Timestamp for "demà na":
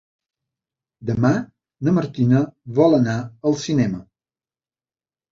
1.09-1.93